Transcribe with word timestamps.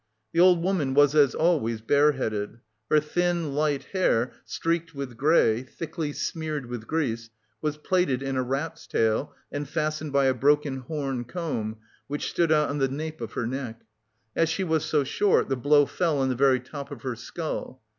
The 0.33 0.39
old 0.39 0.63
woman 0.63 0.95
was 0.95 1.13
as 1.13 1.35
always 1.35 1.79
bareheaded. 1.79 2.59
Her 2.89 2.99
thin, 2.99 3.53
light 3.53 3.83
hair, 3.93 4.31
streaked 4.45 4.95
with 4.95 5.15
grey, 5.15 5.61
thickly 5.61 6.11
smeared 6.11 6.65
with 6.65 6.87
grease, 6.87 7.29
was 7.61 7.77
plaited 7.77 8.23
in 8.23 8.35
a 8.35 8.41
rat's 8.41 8.87
tail 8.87 9.35
and 9.51 9.69
fastened 9.69 10.11
by 10.11 10.25
a 10.25 10.33
broken 10.33 10.77
horn 10.77 11.23
comb 11.23 11.77
which 12.07 12.31
stood 12.31 12.51
out 12.51 12.69
on 12.71 12.79
the 12.79 12.87
nape 12.87 13.21
of 13.21 13.33
her 13.33 13.45
neck. 13.45 13.81
As 14.35 14.49
she 14.49 14.63
was 14.63 14.83
so 14.85 15.03
short, 15.03 15.49
the 15.49 15.55
blow 15.55 15.85
fell 15.85 16.17
on 16.17 16.29
the 16.29 16.35
very 16.35 16.59
top 16.61 16.89
of 16.89 17.03
her 17.03 17.15
skull. 17.15 17.83